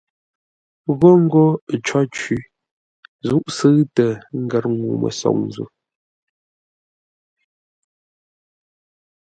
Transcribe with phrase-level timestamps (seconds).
[0.99, 1.43] Gho ńgó
[1.85, 2.37] cǒ cwí;
[3.27, 4.05] zúʼ sʉ̂ʉtə
[4.43, 5.65] ngər ŋuu-mə́soŋ zo.